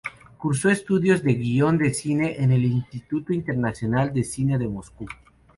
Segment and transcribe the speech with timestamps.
[0.39, 5.05] Cursó estudios de guion de cine en el Instituto Internacional de Cine de Moscú.